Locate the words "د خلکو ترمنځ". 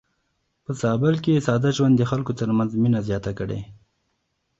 1.97-2.71